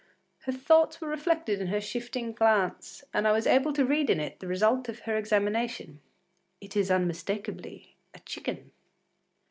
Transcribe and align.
Her 0.45 0.51
thoughts 0.51 0.99
were 0.99 1.07
reflected 1.07 1.61
in 1.61 1.67
her 1.67 1.79
shifting 1.79 2.31
glance, 2.31 3.03
and 3.13 3.27
I 3.27 3.31
was 3.31 3.45
able 3.45 3.71
to 3.73 3.85
read 3.85 4.09
in 4.09 4.19
it 4.19 4.39
the 4.39 4.47
result 4.47 4.89
of 4.89 5.01
her 5.01 5.15
examination: 5.15 6.01
“It 6.59 6.75
is 6.75 6.89
unmistakably 6.89 7.93
a 8.11 8.17
chicken. 8.21 8.71